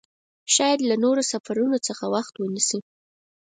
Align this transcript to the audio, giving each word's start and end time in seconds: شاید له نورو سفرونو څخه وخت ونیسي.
شاید 0.53 0.79
له 0.89 0.95
نورو 1.03 1.21
سفرونو 1.31 1.77
څخه 1.87 2.03
وخت 2.15 2.33
ونیسي. 2.37 2.79